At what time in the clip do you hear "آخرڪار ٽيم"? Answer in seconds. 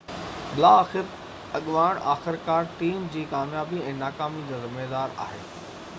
2.13-3.05